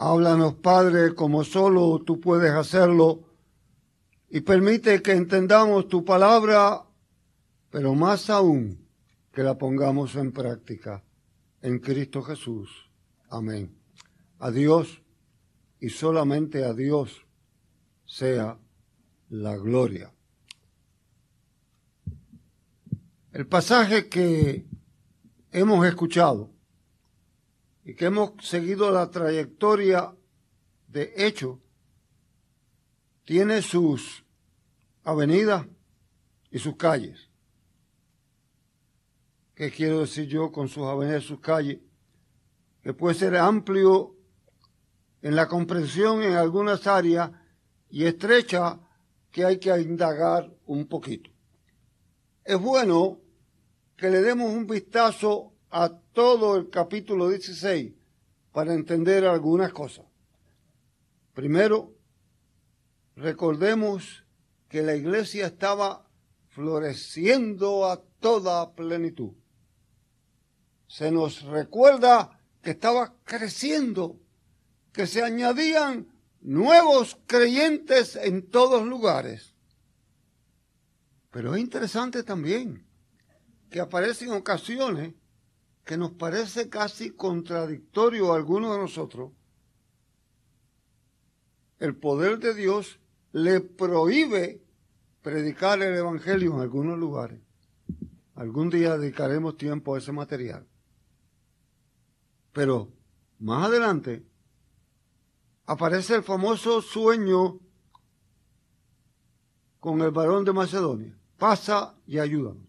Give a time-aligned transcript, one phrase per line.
[0.00, 3.24] Háblanos, Padre, como solo tú puedes hacerlo,
[4.30, 6.84] y permite que entendamos tu palabra,
[7.70, 8.86] pero más aún
[9.32, 11.02] que la pongamos en práctica
[11.62, 12.90] en Cristo Jesús.
[13.28, 13.76] Amén.
[14.38, 15.02] A Dios
[15.80, 17.26] y solamente a Dios
[18.04, 18.56] sea
[19.30, 20.12] la gloria.
[23.32, 24.64] El pasaje que
[25.50, 26.50] hemos escuchado
[27.88, 30.14] y que hemos seguido la trayectoria
[30.88, 31.58] de hecho,
[33.24, 34.26] tiene sus
[35.04, 35.66] avenidas
[36.50, 37.30] y sus calles.
[39.54, 41.78] ¿Qué quiero decir yo con sus avenidas y sus calles?
[42.82, 44.14] Que puede ser amplio
[45.22, 47.30] en la comprensión en algunas áreas
[47.88, 48.80] y estrecha
[49.30, 51.30] que hay que indagar un poquito.
[52.44, 53.18] Es bueno
[53.96, 57.92] que le demos un vistazo a todo el capítulo 16
[58.50, 60.04] para entender algunas cosas.
[61.32, 61.94] Primero,
[63.14, 64.24] recordemos
[64.68, 66.10] que la iglesia estaba
[66.48, 69.30] floreciendo a toda plenitud.
[70.88, 74.18] Se nos recuerda que estaba creciendo,
[74.92, 76.08] que se añadían
[76.40, 79.54] nuevos creyentes en todos lugares.
[81.30, 82.84] Pero es interesante también
[83.70, 85.14] que aparecen ocasiones
[85.88, 89.32] que nos parece casi contradictorio a algunos de nosotros,
[91.78, 93.00] el poder de Dios
[93.32, 94.60] le prohíbe
[95.22, 97.40] predicar el Evangelio en algunos lugares.
[98.34, 100.66] Algún día dedicaremos tiempo a ese material.
[102.52, 102.92] Pero
[103.38, 104.26] más adelante
[105.64, 107.60] aparece el famoso sueño
[109.80, 111.18] con el varón de Macedonia.
[111.38, 112.67] Pasa y ayúdanos.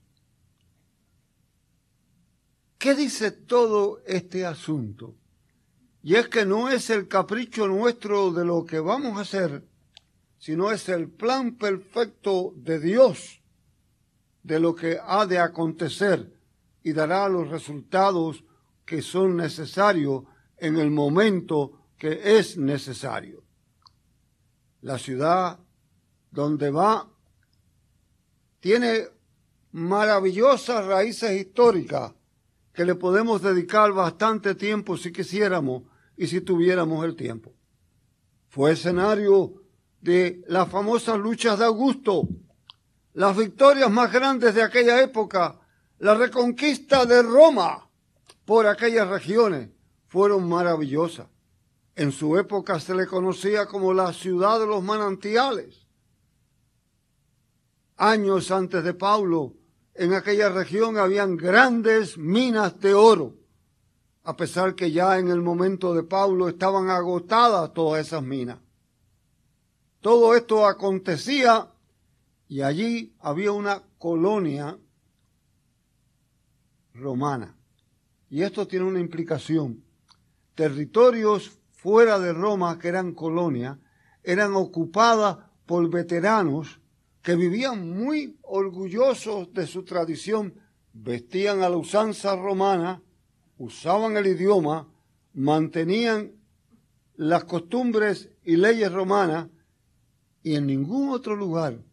[2.79, 5.13] ¿Qué dice todo este asunto?
[6.01, 9.67] Y es que no es el capricho nuestro de lo que vamos a hacer,
[10.37, 13.41] sino es el plan perfecto de Dios
[14.43, 16.33] de lo que ha de acontecer
[16.81, 18.45] y dará los resultados
[18.85, 20.23] que son necesarios
[20.55, 23.43] en el momento que es necesario.
[24.79, 25.59] La ciudad
[26.31, 27.09] donde va
[28.61, 29.09] tiene
[29.73, 32.13] maravillosas raíces históricas
[32.79, 35.83] que le podemos dedicar bastante tiempo si quisiéramos
[36.15, 37.53] y si tuviéramos el tiempo.
[38.47, 39.55] Fue escenario
[39.99, 42.29] de las famosas luchas de Augusto,
[43.11, 45.59] las victorias más grandes de aquella época,
[45.97, 47.89] la reconquista de Roma
[48.45, 49.71] por aquellas regiones,
[50.07, 51.27] fueron maravillosas.
[51.97, 55.85] En su época se le conocía como la ciudad de los manantiales.
[57.97, 59.58] Años antes de Pablo,
[59.93, 63.35] en aquella región habían grandes minas de oro,
[64.23, 68.59] a pesar que ya en el momento de Pablo estaban agotadas todas esas minas.
[70.01, 71.71] Todo esto acontecía
[72.47, 74.77] y allí había una colonia
[76.93, 77.55] romana.
[78.29, 79.83] Y esto tiene una implicación.
[80.55, 83.77] Territorios fuera de Roma, que eran colonias,
[84.23, 86.79] eran ocupadas por veteranos
[87.21, 90.53] que vivían muy orgullosos de su tradición,
[90.93, 93.01] vestían a la usanza romana,
[93.57, 94.87] usaban el idioma,
[95.33, 96.31] mantenían
[97.15, 99.49] las costumbres y leyes romanas
[100.41, 101.83] y en ningún otro lugar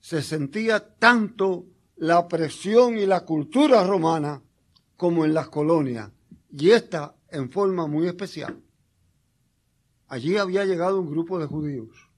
[0.00, 1.66] se sentía tanto
[1.96, 4.42] la presión y la cultura romana
[4.96, 6.10] como en las colonias,
[6.50, 8.60] y esta en forma muy especial.
[10.08, 12.10] Allí había llegado un grupo de judíos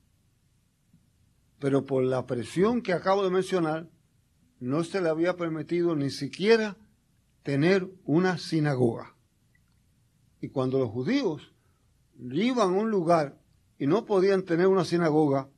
[1.66, 3.90] pero por la presión que acabo de mencionar,
[4.60, 6.76] no se le había permitido ni siquiera
[7.42, 9.16] tener una sinagoga.
[10.40, 11.52] Y cuando los judíos
[12.20, 13.40] iban a un lugar
[13.80, 15.48] y no podían tener una sinagoga,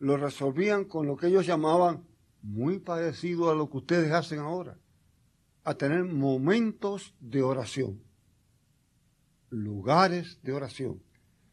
[0.00, 2.04] lo resolvían con lo que ellos llamaban,
[2.42, 4.78] muy parecido a lo que ustedes hacen ahora,
[5.64, 8.02] a tener momentos de oración,
[9.48, 11.02] lugares de oración.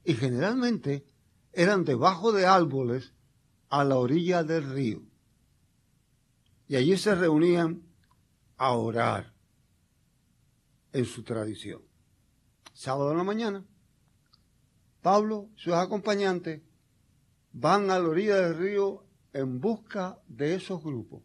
[0.04, 1.06] Y generalmente
[1.54, 3.14] eran debajo de árboles
[3.74, 5.02] a la orilla del río.
[6.68, 7.82] Y allí se reunían
[8.56, 9.34] a orar
[10.92, 11.82] en su tradición.
[12.72, 13.66] Sábado en la mañana,
[15.02, 16.62] Pablo sus acompañantes
[17.52, 21.24] van a la orilla del río en busca de esos grupos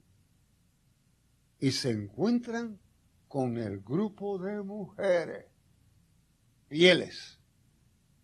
[1.61, 2.81] y se encuentran
[3.29, 5.45] con el grupo de mujeres
[6.71, 7.39] fieles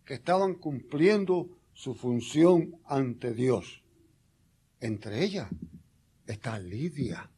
[0.03, 3.84] que estaban cumpliendo su función ante Dios.
[4.85, 5.49] Entre ellas
[6.27, 7.31] está Lidia.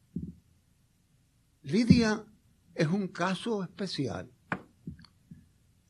[1.62, 2.26] Lidia
[2.76, 4.30] es un caso especial.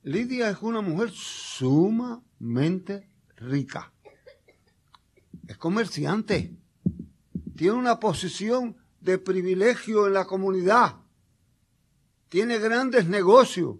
[0.03, 3.91] Lidia es una mujer sumamente rica.
[5.47, 6.55] Es comerciante.
[7.55, 10.97] Tiene una posición de privilegio en la comunidad.
[12.29, 13.77] Tiene grandes negocios.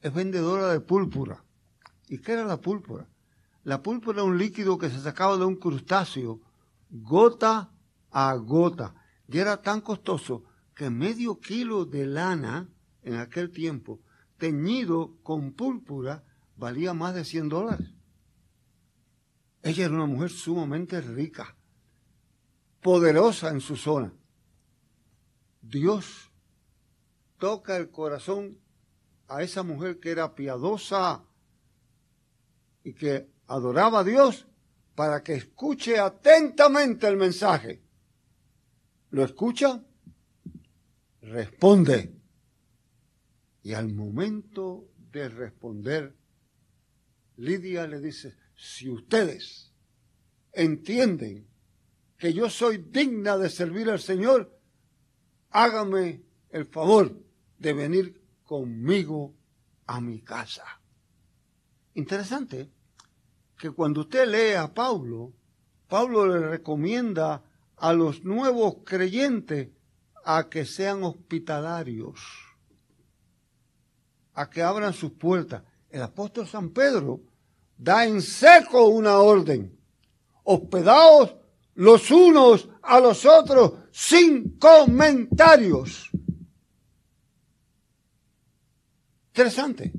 [0.00, 1.44] Es vendedora de púrpura.
[2.08, 3.06] ¿Y qué era la púrpura?
[3.62, 6.40] La púrpura era un líquido que se sacaba de un crustáceo,
[6.90, 7.72] gota
[8.10, 8.94] a gota.
[9.28, 10.44] Y era tan costoso
[10.74, 12.68] que medio kilo de lana
[13.02, 14.00] en aquel tiempo
[14.38, 16.24] teñido con púrpura
[16.56, 17.94] valía más de 100 dólares.
[19.62, 21.56] Ella era una mujer sumamente rica,
[22.80, 24.12] poderosa en su zona.
[25.60, 26.30] Dios
[27.38, 28.60] toca el corazón
[29.28, 31.24] a esa mujer que era piadosa
[32.84, 34.46] y que adoraba a Dios
[34.96, 37.82] para que escuche atentamente el mensaje.
[39.10, 39.84] ¿Lo escucha?
[41.20, 42.14] Responde.
[43.62, 46.16] Y al momento de responder,
[47.36, 49.70] Lidia le dice, si ustedes
[50.52, 51.46] entienden
[52.16, 54.58] que yo soy digna de servir al Señor,
[55.50, 57.22] hágame el favor
[57.58, 59.36] de venir conmigo
[59.84, 60.64] a mi casa.
[61.92, 62.75] Interesante
[63.58, 65.32] que cuando usted lee a Pablo,
[65.88, 67.42] Pablo le recomienda
[67.76, 69.68] a los nuevos creyentes
[70.24, 72.46] a que sean hospitalarios
[74.36, 75.62] a que abran sus puertas.
[75.90, 77.20] El apóstol San Pedro
[77.76, 79.76] da en seco una orden.
[80.44, 81.34] Hospedaos
[81.74, 86.10] los unos a los otros sin comentarios.
[89.28, 89.92] Interesante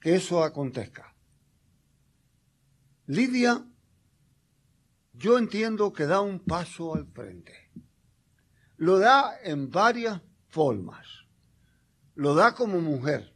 [0.00, 1.13] que eso acontezca.
[3.06, 3.64] Lidia,
[5.12, 7.52] yo entiendo que da un paso al frente.
[8.76, 11.24] Lo da en varias formas
[12.14, 13.34] lo da como mujer,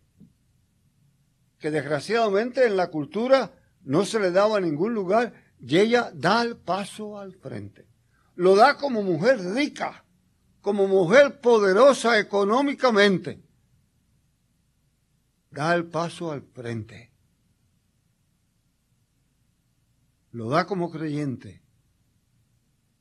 [1.59, 6.56] que desgraciadamente en la cultura no se le daba ningún lugar y ella da el
[6.56, 7.88] paso al frente.
[8.37, 10.05] Lo da como mujer rica,
[10.61, 13.43] como mujer poderosa económicamente.
[15.50, 17.07] Da el paso al frente.
[20.33, 21.63] Lo da como creyente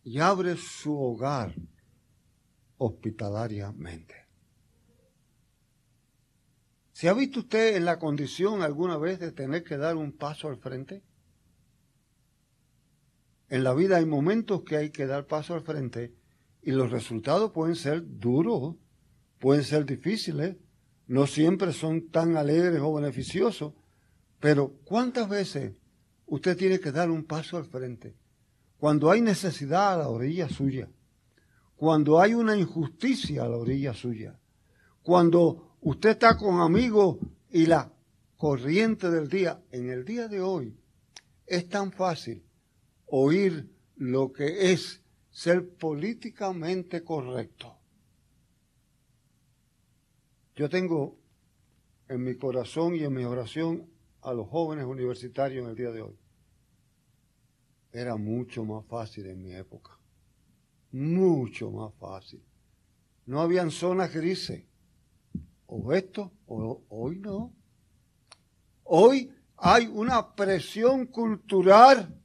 [0.04, 1.54] y abre su hogar
[2.78, 4.16] hospitalariamente.
[6.94, 10.48] ¿Se ha visto usted en la condición alguna vez de tener que dar un paso
[10.48, 11.04] al frente?
[13.50, 16.16] En la vida hay momentos que hay que dar paso al frente
[16.62, 18.76] y los resultados pueden ser duros,
[19.40, 20.58] pueden ser difíciles,
[21.06, 23.74] no siempre son tan alegres o beneficiosos,
[24.40, 25.74] pero ¿cuántas veces
[26.28, 28.16] usted tiene que dar un paso al frente?
[28.78, 30.88] Cuando hay necesidad a la orilla suya,
[31.76, 34.40] cuando hay una injusticia a la orilla suya,
[35.02, 37.18] cuando Usted está con amigos
[37.50, 37.94] y la
[38.36, 39.64] corriente del día.
[39.72, 40.76] En el día de hoy
[41.46, 42.44] es tan fácil
[43.06, 47.78] oír lo que es ser políticamente correcto.
[50.56, 51.18] Yo tengo
[52.10, 53.88] en mi corazón y en mi oración
[54.22, 56.18] a los jóvenes universitarios en el día de hoy.
[57.92, 59.98] Era mucho más fácil en mi época.
[60.92, 62.44] Mucho más fácil.
[63.26, 64.64] No habían zonas grises
[65.68, 67.54] o esto, o hoy no.
[68.84, 72.18] Hoy hay una presión cultural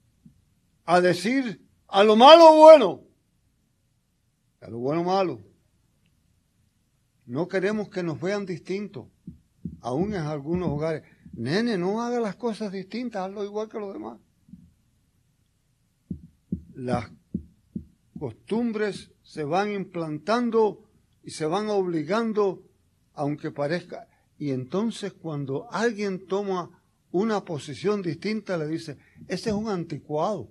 [0.84, 3.02] a decir a lo malo bueno,
[4.60, 5.40] a lo bueno malo.
[7.26, 9.06] No queremos que nos vean distintos,
[9.80, 11.02] aún en algunos hogares.
[11.32, 14.18] Nene, no haga las cosas distintas, hazlo igual que los demás.
[16.74, 17.10] Las
[18.18, 20.84] costumbres se van implantando
[21.22, 22.62] y se van obligando
[23.14, 24.08] aunque parezca.
[24.38, 28.98] Y entonces cuando alguien toma una posición distinta, le dice,
[29.28, 30.50] ese es un anticuado.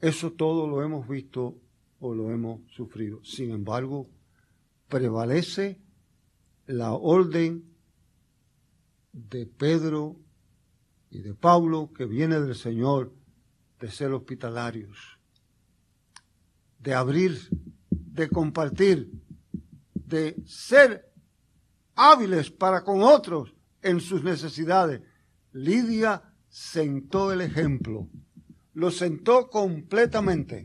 [0.00, 1.58] Eso todo lo hemos visto
[1.98, 3.24] o lo hemos sufrido.
[3.24, 4.08] Sin embargo,
[4.88, 5.80] prevalece
[6.66, 7.64] la orden
[9.12, 10.16] de Pedro
[11.10, 13.14] y de Pablo que viene del Señor
[13.80, 15.16] de ser hospitalarios
[16.86, 17.48] de abrir,
[17.90, 19.10] de compartir,
[19.92, 21.12] de ser
[21.96, 23.52] hábiles para con otros
[23.82, 25.02] en sus necesidades.
[25.50, 28.08] Lidia sentó el ejemplo,
[28.72, 30.64] lo sentó completamente.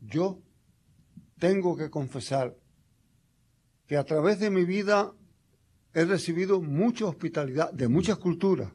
[0.00, 0.40] Yo
[1.40, 2.56] tengo que confesar
[3.92, 5.12] que a través de mi vida
[5.92, 8.72] he recibido mucha hospitalidad de muchas culturas.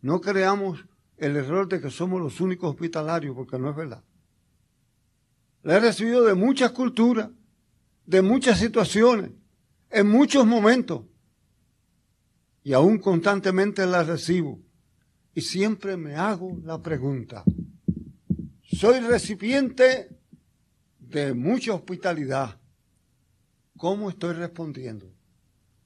[0.00, 0.86] No creamos
[1.18, 4.02] el error de que somos los únicos hospitalarios, porque no es verdad.
[5.62, 7.28] la he recibido de muchas culturas,
[8.06, 9.32] de muchas situaciones,
[9.90, 11.02] en muchos momentos.
[12.64, 14.58] Y aún constantemente la recibo.
[15.34, 17.44] Y siempre me hago la pregunta,
[18.62, 20.08] soy recipiente
[20.98, 22.61] de mucha hospitalidad.
[23.76, 25.12] ¿Cómo estoy respondiendo?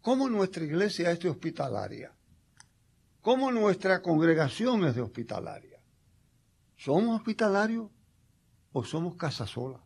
[0.00, 2.14] ¿Cómo nuestra iglesia es de hospitalaria?
[3.20, 5.80] ¿Cómo nuestra congregación es de hospitalaria?
[6.76, 7.90] ¿Somos hospitalarios
[8.72, 9.82] o somos casa sola?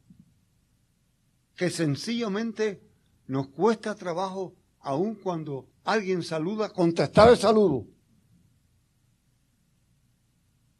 [1.57, 2.83] Que sencillamente
[3.27, 7.87] nos cuesta trabajo, aun cuando alguien saluda, contestar el saludo.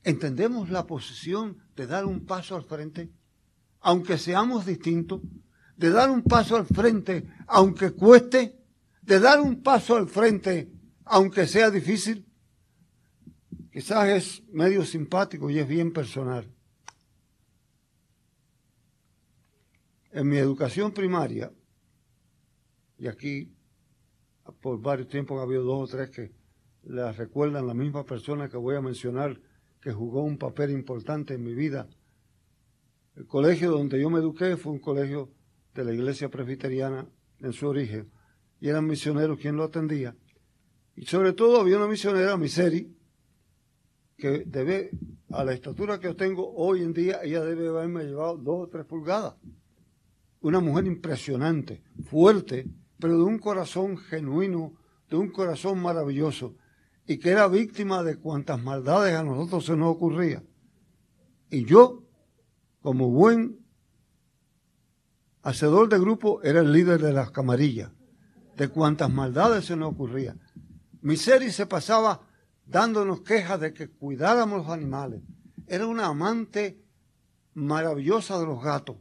[0.03, 3.11] ¿Entendemos la posición de dar un paso al frente?
[3.81, 5.21] Aunque seamos distintos,
[5.81, 8.55] de dar un paso al frente, aunque cueste,
[9.01, 10.71] de dar un paso al frente,
[11.07, 12.27] aunque sea difícil.
[13.73, 16.47] Quizás es medio simpático y es bien personal.
[20.13, 21.51] En mi educación primaria,
[22.99, 23.51] y aquí
[24.61, 26.31] por varios tiempos ha habido dos o tres que
[26.83, 29.41] la recuerdan la misma persona que voy a mencionar,
[29.81, 31.89] que jugó un papel importante en mi vida.
[33.17, 35.40] El colegio donde yo me eduqué fue un colegio
[35.75, 37.07] de la iglesia presbiteriana
[37.41, 38.11] en su origen,
[38.61, 40.17] y eran misioneros quien lo atendía.
[40.97, 42.95] Y sobre todo había una misionera, Miseri,
[44.17, 44.91] que debe,
[45.31, 48.69] a la estatura que yo tengo hoy en día, ella debe haberme llevado dos o
[48.69, 49.35] tres pulgadas.
[50.41, 52.67] Una mujer impresionante, fuerte,
[52.99, 54.75] pero de un corazón genuino,
[55.09, 56.57] de un corazón maravilloso,
[57.07, 60.43] y que era víctima de cuantas maldades a nosotros se nos ocurría.
[61.51, 62.05] Y yo,
[62.83, 63.60] como buen
[65.43, 67.91] hacedor de grupo, era el líder de las camarillas,
[68.57, 70.37] de cuantas maldades se nos ocurría.
[71.03, 72.21] Miseri se pasaba
[72.67, 75.23] dándonos quejas de que cuidáramos los animales.
[75.67, 76.83] Era una amante
[77.55, 78.97] maravillosa de los gatos.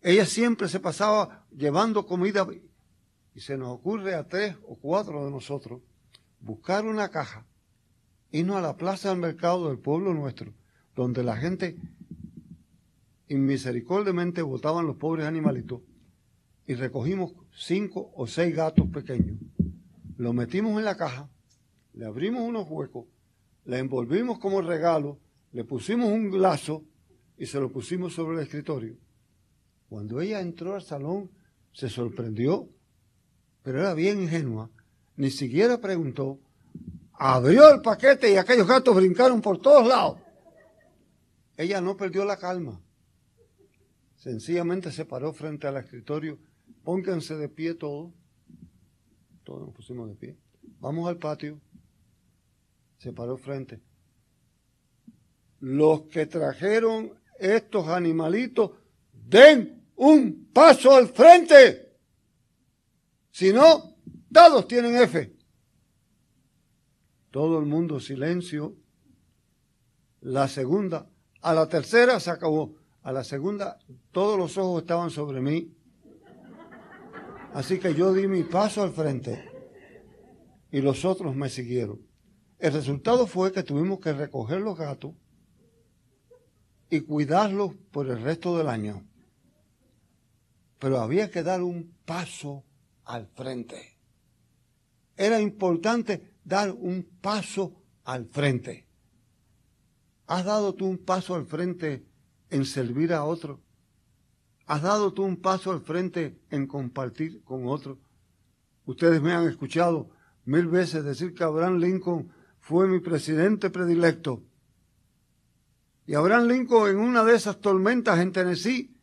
[0.00, 2.46] Ella siempre se pasaba llevando comida
[3.34, 5.80] y se nos ocurre a tres o cuatro de nosotros
[6.40, 7.46] buscar una caja,
[8.30, 10.54] irnos a la plaza del mercado del pueblo nuestro,
[10.94, 11.76] donde la gente
[13.28, 15.80] inmisericordiamente botaban los pobres animalitos
[16.66, 19.38] y recogimos cinco o seis gatos pequeños.
[20.16, 21.28] Los metimos en la caja
[21.94, 23.06] le abrimos unos huecos,
[23.64, 25.18] le envolvimos como regalo,
[25.52, 26.84] le pusimos un lazo
[27.36, 28.96] y se lo pusimos sobre el escritorio.
[29.88, 31.30] Cuando ella entró al salón,
[31.72, 32.68] se sorprendió,
[33.62, 34.70] pero era bien ingenua,
[35.16, 36.38] ni siquiera preguntó,
[37.12, 40.18] abrió el paquete y aquellos gatos brincaron por todos lados.
[41.56, 42.80] Ella no perdió la calma.
[44.18, 46.38] Sencillamente se paró frente al escritorio.
[46.84, 48.12] Pónganse de pie todos.
[49.42, 50.36] Todos nos pusimos de pie.
[50.80, 51.60] Vamos al patio
[52.98, 53.80] se paró frente.
[55.60, 58.72] Los que trajeron estos animalitos,
[59.12, 61.96] den un paso al frente.
[63.30, 63.96] Si no,
[64.32, 65.32] todos tienen F.
[67.30, 68.76] Todo el mundo silencio.
[70.20, 71.08] La segunda,
[71.40, 72.74] a la tercera se acabó.
[73.02, 73.78] A la segunda,
[74.12, 75.74] todos los ojos estaban sobre mí.
[77.54, 79.48] Así que yo di mi paso al frente
[80.70, 82.06] y los otros me siguieron.
[82.58, 85.14] El resultado fue que tuvimos que recoger los gatos
[86.90, 89.06] y cuidarlos por el resto del año.
[90.78, 92.64] Pero había que dar un paso
[93.04, 93.98] al frente.
[95.16, 97.74] Era importante dar un paso
[98.04, 98.86] al frente.
[100.26, 102.04] ¿Has dado tú un paso al frente
[102.50, 103.60] en servir a otro?
[104.66, 107.98] ¿Has dado tú un paso al frente en compartir con otro?
[108.84, 110.10] Ustedes me han escuchado
[110.44, 114.42] mil veces decir que Abraham Lincoln fue mi presidente predilecto.
[116.06, 118.94] Y Abraham Lincoln en una de esas tormentas en Tennessee,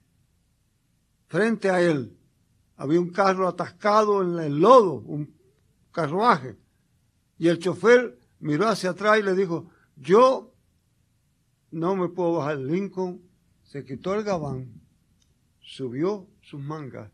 [1.28, 2.18] frente a él,
[2.78, 5.36] había un carro atascado en el lodo, un
[5.92, 6.58] carruaje.
[7.38, 10.54] Y el chofer miró hacia atrás y le dijo, yo
[11.72, 12.58] no me puedo bajar.
[12.58, 13.22] Lincoln
[13.76, 14.72] se quitó el gabán,
[15.60, 17.12] subió sus mangas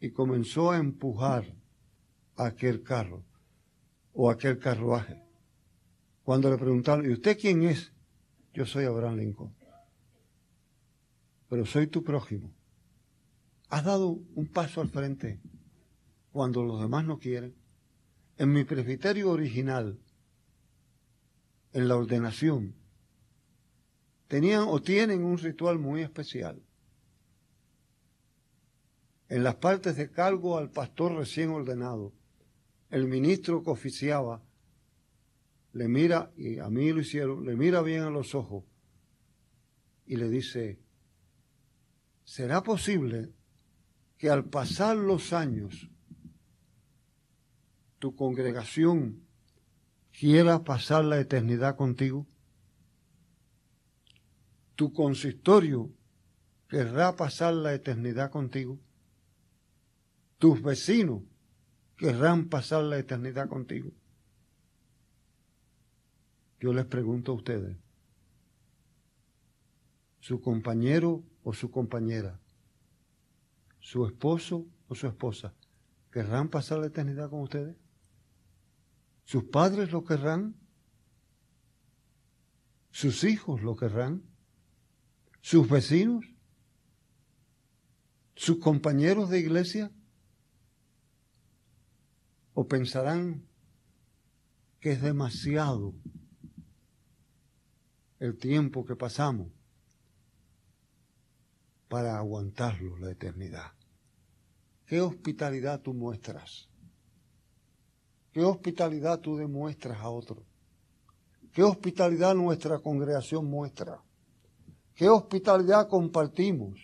[0.00, 1.54] y comenzó a empujar
[2.34, 3.24] aquel carro
[4.12, 5.22] o aquel carruaje.
[6.24, 7.92] Cuando le preguntaron, ¿y usted quién es?
[8.52, 9.54] Yo soy Abraham Lincoln.
[11.48, 12.52] Pero soy tu prójimo.
[13.68, 15.40] Has dado un paso al frente
[16.32, 17.54] cuando los demás no quieren.
[18.36, 20.00] En mi presbiterio original,
[21.72, 22.74] en la ordenación,
[24.28, 26.62] tenían o tienen un ritual muy especial.
[29.28, 32.12] En las partes de cargo al pastor recién ordenado,
[32.90, 34.42] el ministro que oficiaba
[35.72, 38.64] le mira, y a mí lo hicieron, le mira bien a los ojos
[40.06, 40.78] y le dice,
[42.22, 43.32] ¿será posible
[44.16, 45.90] que al pasar los años
[47.98, 49.24] tu congregación
[50.16, 52.26] quiera pasar la eternidad contigo?
[54.76, 55.90] ¿Tu consistorio
[56.68, 58.78] querrá pasar la eternidad contigo?
[60.38, 61.22] ¿Tus vecinos
[61.96, 63.92] querrán pasar la eternidad contigo?
[66.60, 67.76] Yo les pregunto a ustedes,
[70.18, 72.40] su compañero o su compañera,
[73.78, 75.54] su esposo o su esposa,
[76.10, 77.76] ¿querrán pasar la eternidad con ustedes?
[79.24, 80.56] ¿Sus padres lo querrán?
[82.90, 84.22] ¿Sus hijos lo querrán?
[85.44, 86.24] ¿Sus vecinos?
[88.34, 89.92] ¿Sus compañeros de iglesia?
[92.54, 93.46] ¿O pensarán
[94.80, 95.92] que es demasiado
[98.20, 99.48] el tiempo que pasamos
[101.88, 103.74] para aguantarlo la eternidad?
[104.86, 106.70] ¿Qué hospitalidad tú muestras?
[108.32, 110.42] ¿Qué hospitalidad tú demuestras a otro?
[111.52, 114.02] ¿Qué hospitalidad nuestra congregación muestra?
[114.94, 116.78] ¿Qué hospitalidad compartimos?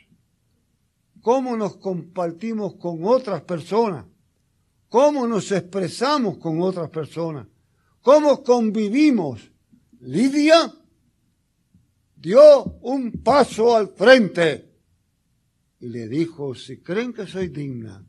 [1.21, 4.07] ¿Cómo nos compartimos con otras personas?
[4.88, 7.47] ¿Cómo nos expresamos con otras personas?
[8.00, 9.50] ¿Cómo convivimos?
[10.00, 10.73] Lidia
[12.17, 14.69] dio un paso al frente
[15.79, 18.05] y le dijo, si creen que soy digna,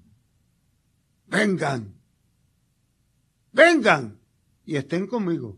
[1.27, 2.01] vengan
[3.51, 4.19] vengan
[4.65, 5.57] y estén conmigo.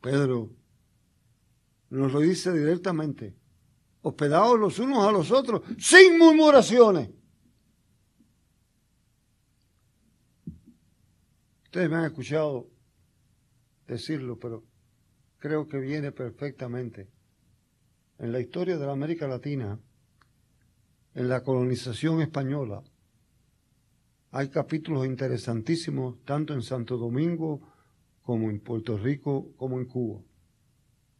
[0.00, 0.54] Pedro
[1.94, 3.36] nos lo dice directamente,
[4.02, 7.10] hospedados los unos a los otros, sin murmuraciones.
[11.64, 12.68] Ustedes me han escuchado
[13.86, 14.64] decirlo, pero
[15.38, 17.08] creo que viene perfectamente.
[18.18, 19.78] En la historia de la América Latina,
[21.14, 22.82] en la colonización española,
[24.30, 27.60] hay capítulos interesantísimos tanto en Santo Domingo
[28.22, 30.22] como en Puerto Rico como en Cuba.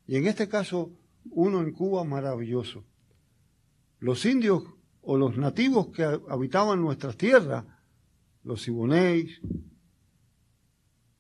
[0.07, 0.93] Y en este caso,
[1.31, 2.85] uno en Cuba maravilloso.
[4.01, 4.63] Los indios
[5.01, 7.65] o los nativos que habitaban nuestras tierras,
[8.43, 9.41] los sibonéis,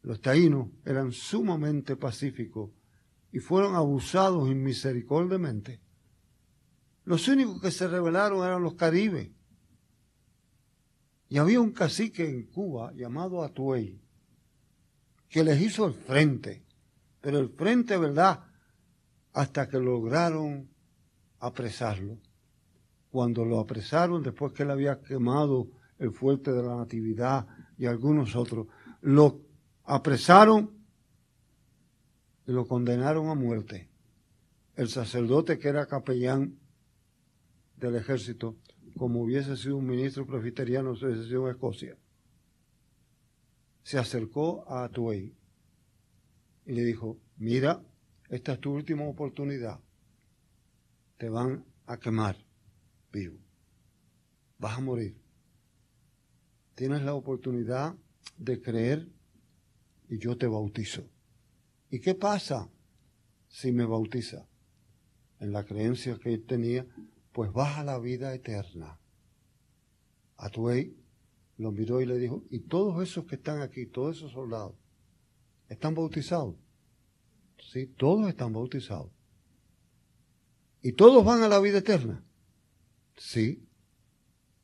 [0.03, 2.70] los taínos, eran sumamente pacíficos
[3.33, 5.81] y fueron abusados inmisericordiamente.
[7.05, 9.31] Los únicos que se rebelaron eran los caribes
[11.29, 14.01] y había un cacique en Cuba llamado Atuey,
[15.29, 16.64] que les hizo el frente,
[17.20, 18.44] pero el frente, ¿verdad?
[19.35, 20.70] Hasta que lograron
[21.40, 22.18] apresarlo.
[23.11, 25.68] Cuando lo apresaron, después que él había quemado
[25.99, 28.66] el fuerte de la Natividad y algunos otros,
[29.03, 29.42] lo
[29.85, 30.70] apresaron
[32.47, 33.90] y lo condenaron a muerte.
[34.75, 36.59] El sacerdote que era capellán
[37.77, 38.57] del ejército
[38.97, 41.97] como hubiese sido un ministro presbiteriano hubiese sido en Escocia,
[43.83, 45.35] se acercó a Atuey
[46.66, 47.83] y le dijo, mira,
[48.28, 49.80] esta es tu última oportunidad,
[51.18, 52.37] te van a quemar
[53.12, 53.38] vivo,
[54.58, 55.16] vas a morir.
[56.74, 57.94] Tienes la oportunidad
[58.37, 59.08] de creer
[60.08, 61.08] y yo te bautizo.
[61.90, 62.68] ¿Y qué pasa
[63.48, 64.48] si me bautiza?
[65.38, 66.87] En la creencia que él tenía,
[67.32, 68.98] pues vas a la vida eterna.
[70.37, 70.96] Atuey
[71.58, 74.74] lo miró y le dijo, ¿y todos esos que están aquí, todos esos soldados,
[75.68, 76.56] están bautizados?
[77.70, 79.11] Sí, todos están bautizados.
[80.83, 82.24] ¿Y todos van a la vida eterna?
[83.16, 83.66] Sí.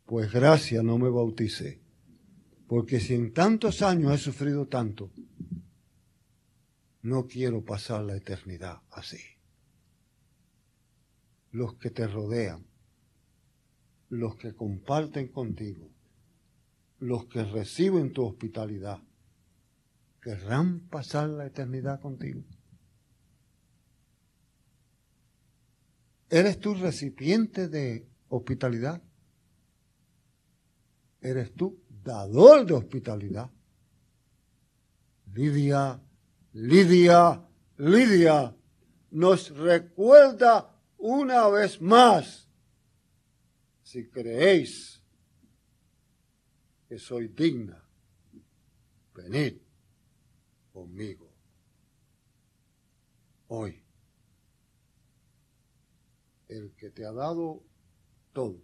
[0.06, 1.80] Pues gracias no me bauticé.
[2.66, 5.10] Porque si en tantos años he sufrido tanto,
[7.02, 9.18] no quiero pasar la eternidad así
[11.52, 12.64] los que te rodean,
[14.08, 15.90] los que comparten contigo,
[16.98, 19.02] los que reciben tu hospitalidad,
[20.20, 22.42] querrán pasar la eternidad contigo.
[26.30, 29.02] ¿Eres tú recipiente de hospitalidad?
[31.20, 33.50] ¿Eres tú dador de hospitalidad?
[35.34, 36.00] Lidia,
[36.52, 37.44] Lidia,
[37.78, 38.56] Lidia
[39.10, 42.48] nos recuerda una vez más,
[43.82, 45.02] si creéis
[46.88, 47.82] que soy digna,
[49.14, 49.58] venid
[50.72, 51.32] conmigo
[53.48, 53.89] hoy.
[56.50, 57.62] El que te ha dado
[58.32, 58.60] todo,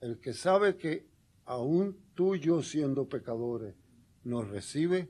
[0.00, 1.06] el que sabe que
[1.44, 3.74] aún tú y yo siendo pecadores
[4.24, 5.08] nos recibe,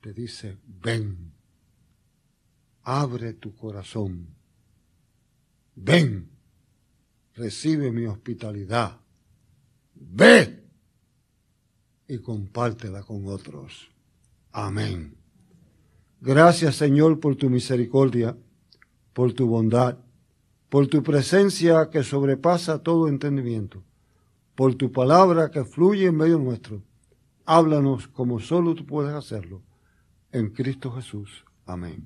[0.00, 1.34] te dice, ven
[2.84, 4.28] abre tu corazón.
[5.74, 6.30] Ven,
[7.34, 9.00] recibe mi hospitalidad.
[9.94, 10.64] Ve
[12.06, 13.90] y compártela con otros.
[14.52, 15.23] Amén.
[16.26, 18.34] Gracias Señor por tu misericordia,
[19.12, 19.98] por tu bondad,
[20.70, 23.82] por tu presencia que sobrepasa todo entendimiento,
[24.54, 26.82] por tu palabra que fluye en medio nuestro.
[27.44, 29.60] Háblanos como solo tú puedes hacerlo.
[30.32, 31.44] En Cristo Jesús.
[31.66, 32.02] Amén.